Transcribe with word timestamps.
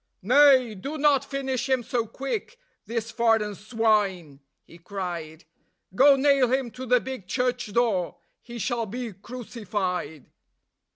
"Nay, 0.23 0.73
do 0.73 0.97
not 0.97 1.23
finish 1.23 1.69
him 1.69 1.83
so 1.83 2.07
quick, 2.07 2.57
this 2.87 3.11
foreign 3.11 3.53
swine," 3.53 4.39
he 4.63 4.79
cried; 4.79 5.45
"Go 5.93 6.15
nail 6.15 6.51
him 6.51 6.71
to 6.71 6.87
the 6.87 6.99
big 6.99 7.27
church 7.27 7.71
door: 7.71 8.15
he 8.41 8.57
shall 8.57 8.87
be 8.87 9.13
crucified." 9.13 10.31